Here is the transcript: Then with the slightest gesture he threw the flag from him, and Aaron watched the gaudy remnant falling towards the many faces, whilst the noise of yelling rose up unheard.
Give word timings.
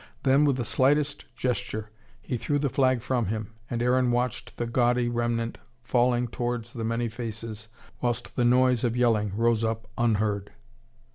Then 0.23 0.45
with 0.45 0.55
the 0.55 0.65
slightest 0.65 1.25
gesture 1.35 1.91
he 2.23 2.35
threw 2.35 2.57
the 2.57 2.71
flag 2.71 3.03
from 3.03 3.27
him, 3.27 3.53
and 3.69 3.83
Aaron 3.83 4.09
watched 4.09 4.57
the 4.57 4.65
gaudy 4.65 5.09
remnant 5.09 5.59
falling 5.83 6.27
towards 6.27 6.73
the 6.73 6.83
many 6.83 7.07
faces, 7.07 7.67
whilst 8.01 8.35
the 8.35 8.43
noise 8.43 8.83
of 8.83 8.97
yelling 8.97 9.31
rose 9.37 9.63
up 9.63 9.87
unheard. 9.99 10.53